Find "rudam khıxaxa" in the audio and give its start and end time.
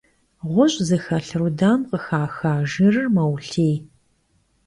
1.39-2.53